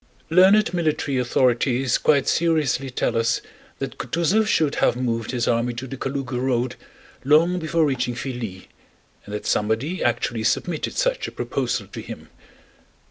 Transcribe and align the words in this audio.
Learned 0.31 0.73
military 0.73 1.19
authorities 1.19 1.99
quite 1.99 2.27
seriously 2.27 2.89
tell 2.89 3.15
us 3.15 3.39
that 3.77 3.99
Kutúzov 3.99 4.47
should 4.47 4.73
have 4.81 4.95
moved 4.97 5.29
his 5.29 5.47
army 5.47 5.75
to 5.75 5.85
the 5.85 5.95
Kalúga 5.95 6.41
road 6.41 6.75
long 7.23 7.59
before 7.59 7.85
reaching 7.85 8.15
Filí, 8.15 8.65
and 9.25 9.35
that 9.35 9.45
somebody 9.45 10.03
actually 10.03 10.43
submitted 10.43 10.93
such 10.93 11.27
a 11.27 11.31
proposal 11.31 11.85
to 11.85 12.01
him. 12.01 12.29